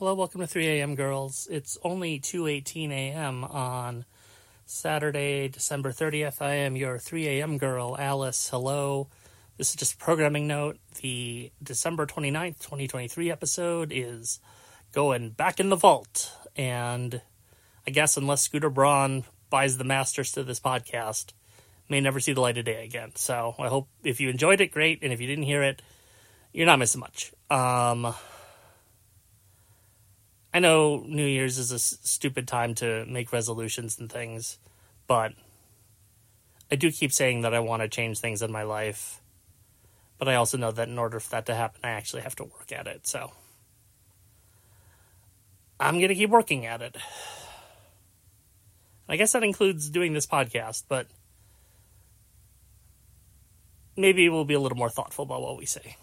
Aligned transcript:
Hello, 0.00 0.14
welcome 0.14 0.40
to 0.40 0.46
3 0.46 0.66
a.m. 0.66 0.94
Girls. 0.94 1.46
It's 1.50 1.76
only 1.84 2.18
2:18 2.18 2.90
a.m. 2.90 3.44
on 3.44 4.06
Saturday, 4.64 5.46
December 5.48 5.92
30th. 5.92 6.40
I 6.40 6.54
am 6.54 6.74
your 6.74 6.98
3 6.98 7.28
a.m. 7.28 7.58
girl, 7.58 7.98
Alice. 7.98 8.48
Hello. 8.48 9.08
This 9.58 9.68
is 9.68 9.76
just 9.76 9.92
a 9.92 9.96
programming 9.98 10.46
note. 10.46 10.78
The 11.02 11.52
December 11.62 12.06
29th, 12.06 12.60
2023 12.60 13.30
episode 13.30 13.92
is 13.94 14.40
going 14.92 15.32
back 15.32 15.60
in 15.60 15.68
the 15.68 15.76
vault. 15.76 16.32
And 16.56 17.20
I 17.86 17.90
guess 17.90 18.16
unless 18.16 18.40
Scooter 18.40 18.70
Braun 18.70 19.24
buys 19.50 19.76
the 19.76 19.84
masters 19.84 20.32
to 20.32 20.42
this 20.42 20.60
podcast, 20.60 21.34
may 21.90 22.00
never 22.00 22.20
see 22.20 22.32
the 22.32 22.40
light 22.40 22.56
of 22.56 22.64
day 22.64 22.86
again. 22.86 23.12
So 23.16 23.54
I 23.58 23.68
hope 23.68 23.86
if 24.02 24.18
you 24.18 24.30
enjoyed 24.30 24.62
it, 24.62 24.72
great. 24.72 25.00
And 25.02 25.12
if 25.12 25.20
you 25.20 25.26
didn't 25.26 25.44
hear 25.44 25.62
it, 25.62 25.82
you're 26.54 26.64
not 26.64 26.78
missing 26.78 27.00
much. 27.00 27.34
Um, 27.50 28.14
I 30.52 30.58
know 30.58 31.04
New 31.06 31.26
Year's 31.26 31.58
is 31.58 31.70
a 31.70 31.76
s- 31.76 31.98
stupid 32.02 32.48
time 32.48 32.74
to 32.76 33.04
make 33.06 33.32
resolutions 33.32 33.98
and 33.98 34.10
things, 34.10 34.58
but 35.06 35.32
I 36.70 36.76
do 36.76 36.90
keep 36.90 37.12
saying 37.12 37.42
that 37.42 37.54
I 37.54 37.60
want 37.60 37.82
to 37.82 37.88
change 37.88 38.18
things 38.18 38.42
in 38.42 38.50
my 38.50 38.64
life. 38.64 39.20
But 40.18 40.28
I 40.28 40.34
also 40.34 40.58
know 40.58 40.72
that 40.72 40.88
in 40.88 40.98
order 40.98 41.20
for 41.20 41.30
that 41.30 41.46
to 41.46 41.54
happen, 41.54 41.80
I 41.84 41.90
actually 41.90 42.22
have 42.22 42.36
to 42.36 42.44
work 42.44 42.72
at 42.72 42.86
it. 42.86 43.06
So 43.06 43.32
I'm 45.78 45.96
going 45.96 46.08
to 46.08 46.14
keep 46.14 46.30
working 46.30 46.66
at 46.66 46.82
it. 46.82 46.96
I 49.08 49.16
guess 49.16 49.32
that 49.32 49.42
includes 49.42 49.88
doing 49.88 50.12
this 50.12 50.26
podcast, 50.26 50.84
but 50.88 51.06
maybe 53.96 54.28
we'll 54.28 54.44
be 54.44 54.54
a 54.54 54.60
little 54.60 54.78
more 54.78 54.90
thoughtful 54.90 55.24
about 55.24 55.42
what 55.42 55.56
we 55.56 55.66
say. 55.66 55.96